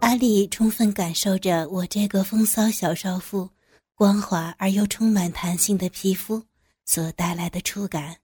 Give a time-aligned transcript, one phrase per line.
[0.00, 3.50] 阿丽充分感受着我这个风骚小少妇
[3.94, 6.42] 光滑而又充满弹性的皮肤
[6.84, 8.16] 所带来的触感。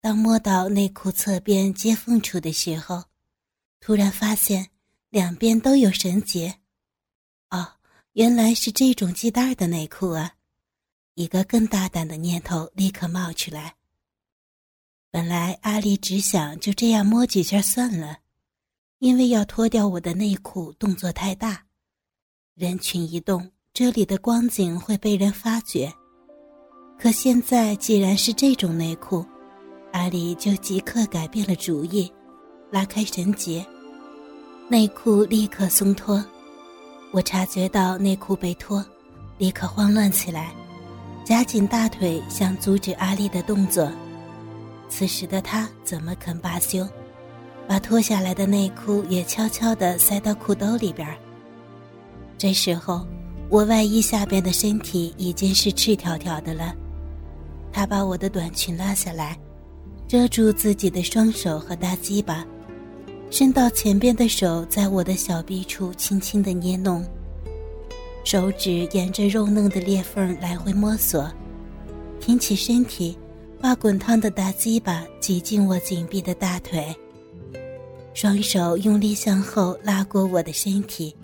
[0.00, 3.04] 当摸到内裤侧边接缝处的时候，
[3.80, 4.70] 突然发现
[5.10, 6.58] 两边都有绳结。
[7.50, 7.74] 哦，
[8.12, 10.34] 原来是这种系带的内裤啊！
[11.14, 13.76] 一个更大胆的念头立刻冒出来。
[15.10, 18.21] 本来阿丽只想就这样摸几下算了。
[19.02, 21.60] 因为要脱掉我的内裤动作太大，
[22.54, 25.92] 人群一动，这里的光景会被人发觉。
[27.00, 29.26] 可现在既然是这种内裤，
[29.90, 32.08] 阿里就即刻改变了主意，
[32.70, 33.66] 拉开绳结，
[34.68, 36.24] 内裤立刻松脱。
[37.10, 38.86] 我察觉到内裤被脱，
[39.36, 40.54] 立刻慌乱起来，
[41.24, 43.90] 夹紧大腿想阻止阿丽的动作。
[44.88, 46.88] 此时的他怎么肯罢休？
[47.68, 51.08] 把脱下来的内裤也悄悄地塞到裤兜里边。
[52.36, 53.06] 这时候，
[53.48, 56.74] 我外衣下边的身体已经是赤条条的了。
[57.72, 59.38] 他把我的短裙拉下来，
[60.06, 62.44] 遮住自己的双手和大鸡巴，
[63.30, 67.02] 伸到前边的手在我的小臂处轻轻地捏弄，
[68.24, 71.30] 手指沿着肉嫩的裂缝来回摸索，
[72.20, 73.16] 挺起身体，
[73.60, 76.94] 把滚烫的大鸡巴挤进我紧闭的大腿。
[78.14, 81.14] 双手用力向后拉过我的身体，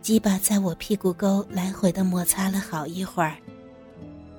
[0.00, 3.36] 鸡巴在我屁股沟来回的摩擦了好一会儿，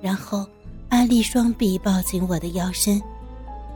[0.02, 0.44] 然后
[0.88, 3.00] 阿丽双臂抱紧我的腰身，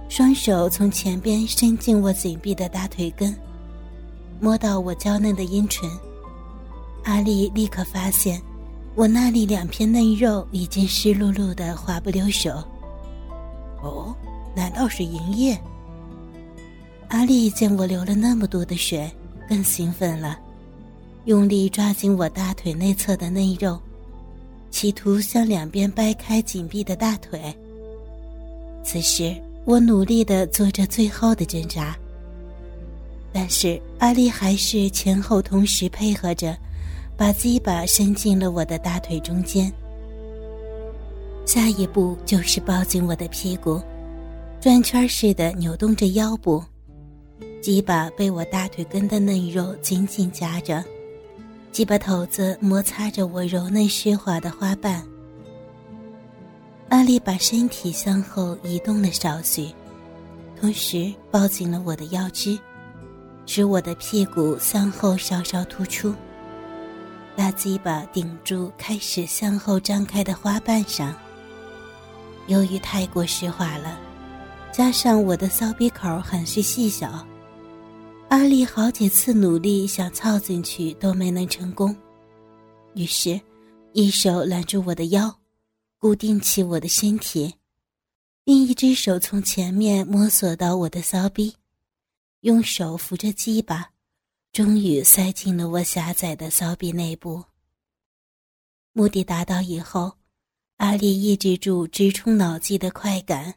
[0.08, 3.34] 双手从前边伸进我紧闭的大腿根，
[4.40, 5.88] 摸到我娇嫩的阴唇，
[7.04, 8.42] 阿丽立刻发现
[8.96, 12.50] 我那里两片嫩肉已经湿漉漉的，滑不溜手。
[13.82, 14.12] 哦，
[14.54, 15.56] 难道是营业？
[17.14, 19.08] 阿丽见我流了那么多的水，
[19.48, 20.36] 更兴奋了，
[21.26, 23.78] 用力抓紧我大腿内侧的内肉，
[24.72, 27.56] 企图向两边掰开紧闭的大腿。
[28.82, 29.32] 此时，
[29.64, 31.96] 我努力的做着最后的挣扎，
[33.32, 36.58] 但是阿丽还是前后同时配合着，
[37.16, 39.72] 把鸡巴伸进了我的大腿中间。
[41.46, 43.80] 下一步就是抱紧我的屁股，
[44.60, 46.60] 转圈似的扭动着腰部。
[47.64, 50.84] 鸡巴被我大腿根的嫩肉紧紧夹着，
[51.72, 55.02] 鸡巴头子摩擦着我柔嫩湿滑的花瓣。
[56.90, 59.72] 阿丽把身体向后移动了少许，
[60.60, 62.58] 同时抱紧了我的腰肢，
[63.46, 66.14] 使我的屁股向后稍稍突出。
[67.34, 71.14] 大鸡巴顶住开始向后张开的花瓣上。
[72.46, 73.98] 由于太过湿滑了，
[74.70, 77.26] 加上我的骚逼口很是细小。
[78.28, 81.94] 阿丽好几次努力想凑进去都没能成功，
[82.94, 83.40] 于是，
[83.92, 85.32] 一手揽住我的腰，
[85.98, 87.54] 固定起我的身体，
[88.44, 91.54] 另一只手从前面摸索到我的骚逼，
[92.40, 93.90] 用手扶着鸡巴，
[94.52, 97.42] 终于塞进了我狭窄的骚逼内部。
[98.92, 100.12] 目的达到以后，
[100.78, 103.54] 阿丽抑制住直冲脑际的快感，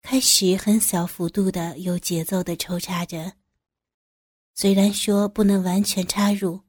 [0.00, 3.30] 开始很小幅度的、有节奏的抽插着。
[4.60, 6.60] 虽然说不能完全插入，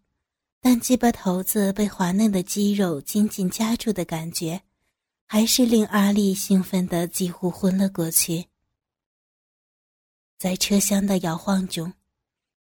[0.62, 4.62] 但鸡巴头子被滑嫩的肌肉紧紧夹住的感觉，
[5.28, 8.46] 还是令阿丽兴奋的几乎昏了过去。
[10.40, 11.92] 在车厢的摇晃中，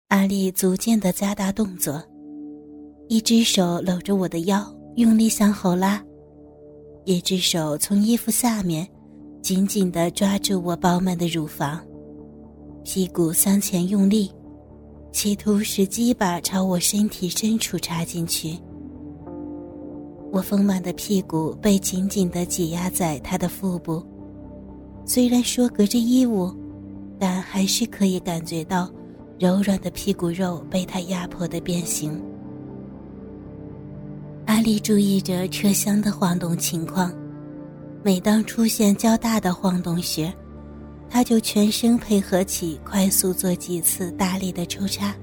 [0.09, 1.99] 阿丽逐渐的加大动作，
[3.09, 5.99] 一只手搂着我的腰，用力向后拉；
[7.03, 8.87] 一只手从衣服下面
[9.41, 11.83] 紧紧的抓住我饱满的乳房，
[12.83, 14.31] 屁股向前用力。
[15.15, 18.59] 企图使鸡巴朝我身体深处插进去，
[20.29, 24.05] 我丰满的屁股被紧紧地挤压在他的腹部，
[25.05, 26.53] 虽然说隔着衣物，
[27.17, 28.91] 但还是可以感觉到
[29.39, 32.21] 柔软的屁股肉被他压迫的变形。
[34.47, 37.09] 阿丽注意着车厢的晃动情况，
[38.03, 40.29] 每当出现较大的晃动时。
[41.09, 45.15] 他就全身配合起，快速做几次大力的抽插。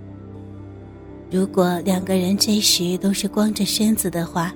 [1.31, 4.55] 如果两个人这时都是光着身子的话，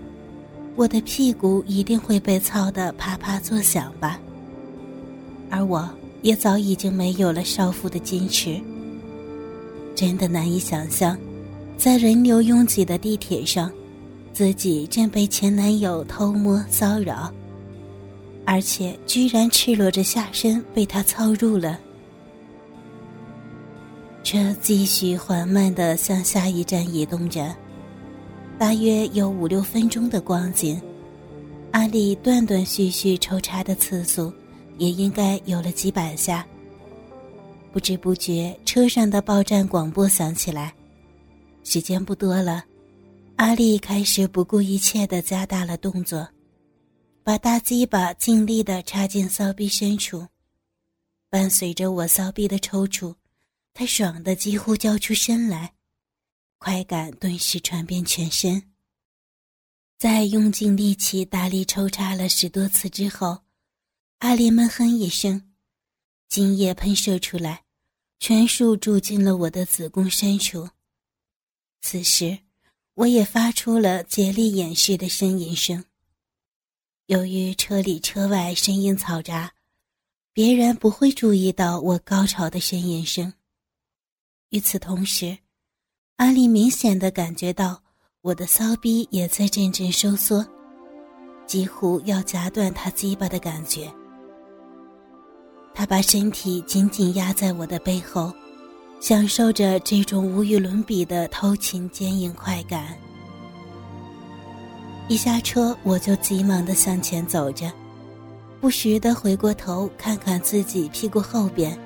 [0.75, 4.21] 我的屁股一定会被操得啪啪作响吧。
[5.51, 5.89] 而我
[6.23, 8.61] 也早已经没有了少妇的矜持。
[9.95, 11.17] 真的难以想象，
[11.79, 13.71] 在人流拥挤的地铁上，
[14.33, 17.33] 自己正被前男友偷摸骚扰。
[18.47, 21.79] 而且居然赤裸着下身被他操入了。
[24.23, 27.55] 车继续缓慢地向下一站移动着，
[28.59, 30.81] 大约有五六分钟的光景。
[31.73, 34.33] 阿丽断断续续抽插的次数，
[34.79, 36.47] 也应该有了几百下。
[37.73, 40.73] 不知不觉，车上的报站广播响起来，
[41.63, 42.65] 时间不多了。
[43.37, 46.27] 阿丽开始不顾一切地加大了动作，
[47.27, 50.29] 把大鸡巴尽力地插进骚逼深处，
[51.29, 53.17] 伴随着我骚逼的抽搐，
[53.75, 55.75] 他爽得几乎叫出声来，
[56.59, 58.71] 快感顿时传遍全身。
[59.99, 63.43] 在用尽力气大力抽插了十多次之后，
[64.19, 65.53] 阿莲闷哼一声，
[66.29, 67.65] 精液喷射出来，
[68.21, 70.71] 全数注进了我的子宫深处。
[71.81, 72.39] 此时。
[72.95, 75.85] 我也发出了竭力掩饰的呻吟声。
[77.07, 79.53] 由于车里车外声音嘈杂，
[80.33, 83.33] 别人不会注意到我高潮的呻吟声。
[84.51, 85.39] 与此同时，
[86.17, 87.81] 阿丽明显的感觉到
[88.23, 90.45] 我的骚逼也在阵阵收缩，
[91.47, 93.89] 几乎要夹断他鸡巴的感觉。
[95.73, 98.33] 他把身体紧紧压在我的背后。
[98.99, 102.97] 享受着这种无与伦比的偷情坚硬快感。
[105.09, 107.71] 一下车，我就急忙的向前走着，
[108.61, 111.79] 不时的回过头看看自己屁股后边，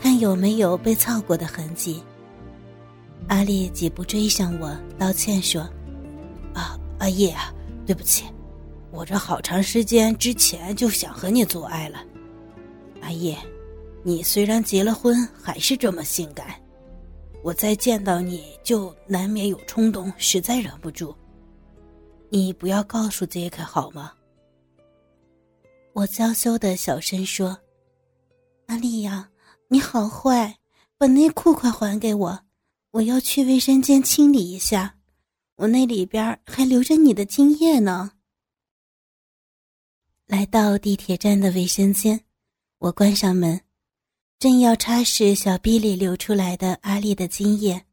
[0.00, 2.00] 看有没有被操过的痕迹。
[3.26, 5.68] 阿丽几步追上我，道歉说
[6.54, 7.52] ：“啊，阿叶啊，
[7.84, 8.24] 对不起，
[8.92, 11.98] 我这好长时间之前就想和你做爱了，
[13.00, 13.36] 阿叶。”
[14.04, 16.46] 你虽然结了婚，还是这么性感，
[17.42, 21.12] 我再见到你就难免有冲动，实在忍不住。
[22.28, 24.12] 你不要告诉杰克好吗？
[25.92, 27.56] 我娇羞的小声说
[28.66, 29.30] ：“阿丽呀，
[29.68, 30.58] 你好坏，
[30.98, 32.40] 把内裤快还给我，
[32.90, 34.96] 我要去卫生间清理一下，
[35.56, 38.12] 我那里边还留着你的精液呢。”
[40.26, 42.20] 来到地铁站的卫生间，
[42.78, 43.60] 我关上门。
[44.38, 47.86] 正要擦拭小臂里流出来的阿丽的精液，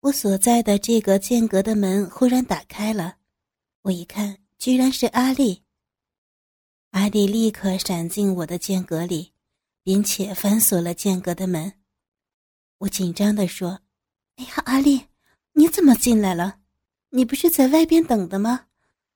[0.00, 3.16] 我所在的这个间隔的门忽然打开了。
[3.86, 5.62] 我一看，居然是阿丽。
[6.90, 9.32] 阿丽立刻闪进我的间隔里，
[9.84, 11.72] 并且反锁了间隔的门。
[12.78, 13.80] 我紧张地说
[14.34, 15.06] ：“哎呀，阿丽，
[15.52, 16.58] 你怎么进来了？
[17.10, 18.66] 你不是在外边等的吗？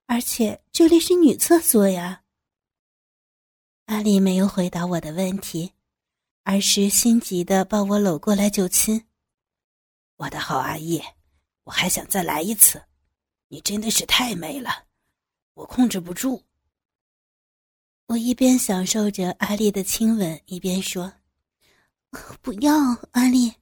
[0.06, 2.22] 而且这里是女厕所呀。”
[3.86, 5.72] 阿丽没有回答我的问题。
[6.44, 9.04] 而是心急的把我搂过来就亲。
[10.16, 11.02] 我的好阿姨，
[11.64, 12.82] 我还想再来一次，
[13.52, 14.70] 你真的是太美了，
[15.54, 16.40] 我控制不住。
[18.06, 21.12] 我一边享受着阿丽的亲吻，一边说
[22.40, 22.72] ：“不要，
[23.10, 23.52] 阿丽，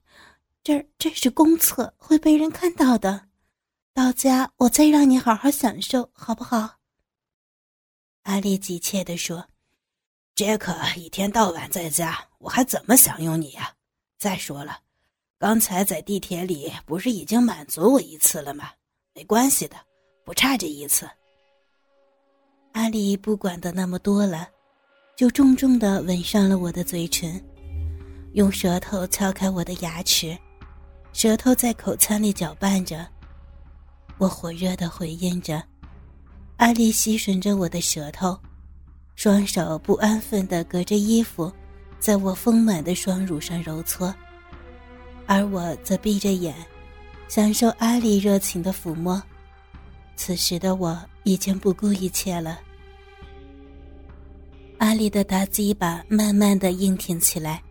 [0.63, 3.29] 这这是公厕，会被人看到的。
[3.91, 6.77] 到家我再让你好好享受，好不好？”
[8.23, 9.47] 阿丽急切地说。
[10.35, 13.75] 杰克一天到晚在家，我还怎么享用你呀？
[14.19, 14.81] 再说了，
[15.39, 18.71] 刚才在地铁里不是已经满足我一次了吗？
[19.13, 19.75] 没关系的，
[20.23, 21.09] 不差这一次。
[22.73, 24.47] 阿丽不管的那么多了，
[25.15, 27.43] 就重重的吻上了我的嘴唇，
[28.33, 30.37] 用舌头敲开我的牙齿，
[31.11, 33.05] 舌头在口腔里搅拌着。
[34.17, 35.63] 我火热的回应着，
[36.57, 38.37] 阿丽吸吮着我的舌头。
[39.15, 41.51] 双手不安分的隔着衣服，
[41.99, 44.15] 在我丰满的双乳上揉搓，
[45.25, 46.55] 而我则闭着眼，
[47.29, 49.21] 享受阿丽热情的抚摸。
[50.17, 52.59] 此时的我已经不顾一切了。
[54.79, 57.61] 阿丽的大鸡巴慢慢的硬挺起来，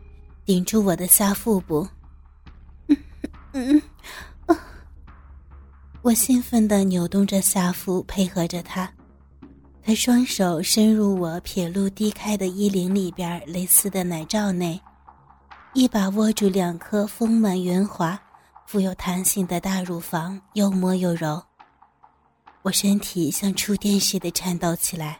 [0.44, 1.86] 顶住我的下腹部。
[6.02, 8.90] 我兴奋地扭动着下腹，配合着他。
[9.82, 14.80] 他双手伸入我撇露低开的衣领里边蕾丝的奶罩内，
[15.72, 18.20] 一把握住两颗丰满圆滑、
[18.70, 21.42] 富有弹性的大乳房，又摸又揉。
[22.60, 25.18] 我身体像触电似的颤抖起来。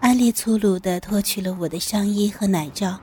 [0.00, 2.98] 安利粗鲁地脱去了我的上衣和奶罩，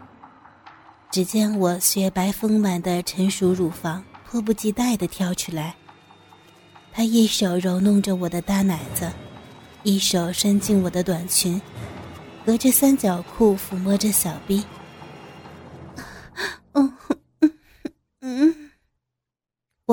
[1.12, 5.75] 只见我雪白丰满的成熟乳房迫不及待地跳出来。
[6.91, 9.07] 他一手揉弄着我的大奶子。
[9.83, 11.62] 一手伸进我的短裙，
[12.43, 14.65] 隔着三角裤抚摸着小臂。
[16.71, 16.97] 嗯
[17.41, 17.53] 嗯
[18.21, 18.71] 嗯，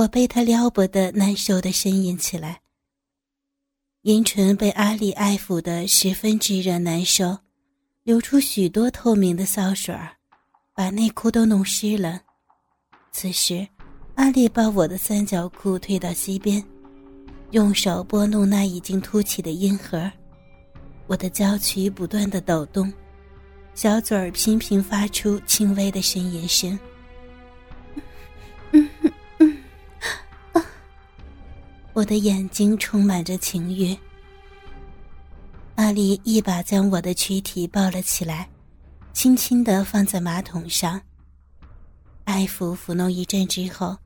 [0.02, 2.60] 我被他撩拨的难受的呻吟起来。
[4.02, 7.38] 阴唇被阿丽爱抚的十分炙热难受，
[8.02, 10.10] 流出许多透明的骚水儿，
[10.74, 12.20] 把内裤都弄湿了。
[13.12, 13.64] 此时，
[14.16, 16.60] 阿丽把我的三角裤推到西边，
[17.52, 20.10] 用手拨弄那已经凸起的阴核。
[21.06, 22.92] 我的娇躯不断的抖动，
[23.72, 26.76] 小嘴儿频频发出轻微的呻吟声。
[31.94, 33.96] 我的眼睛充满着情欲。
[35.74, 38.48] 阿丽一把将我的躯体抱了起来，
[39.12, 41.00] 轻轻的放在马桶上。
[42.24, 43.96] 爱抚抚弄一阵之后，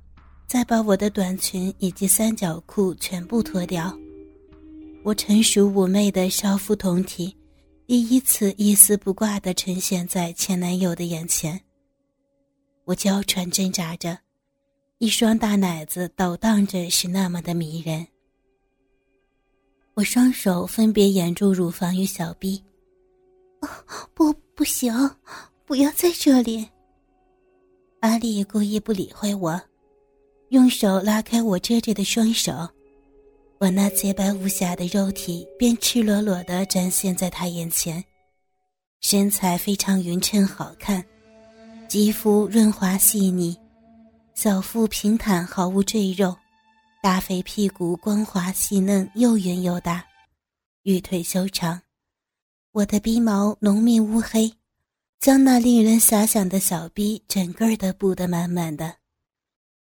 [0.46, 3.96] 再把我的短裙以及三角裤全部脱掉。
[5.04, 7.36] 我成熟妩媚的少妇酮体，
[7.86, 11.60] 第一次一丝不挂的呈现在前男友的眼前。
[12.84, 14.18] 我娇喘挣扎着，
[14.98, 18.06] 一双大奶子抖荡着，是那么的迷人。
[19.92, 22.62] 我双手分别掩住乳房与小臂。
[23.60, 23.68] 哦，
[24.14, 24.94] 不，不行，
[25.66, 26.66] 不要在这里。
[28.00, 29.60] 阿丽故意不理会我，
[30.48, 32.66] 用手拉开我遮着的双手，
[33.58, 38.02] 我那洁白无瑕的肉体便赤裸裸地展现在他眼前。
[39.02, 41.04] 身材非常匀称好看，
[41.86, 43.54] 肌肤润滑细腻，
[44.36, 46.36] 小腹平坦毫无赘肉，
[47.02, 50.04] 大肥屁股光滑细嫩又圆又大，
[50.82, 51.80] 玉腿修长，
[52.72, 54.52] 我的鼻毛浓密乌黑。
[55.18, 58.96] 将那令人遐想的小逼整个儿的布得满满的，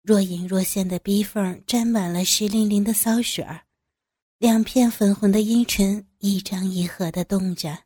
[0.04, 3.62] 若隐若现的逼缝沾满了湿淋淋的骚水儿，
[4.38, 7.86] 两片粉红的阴唇一张一合的动着。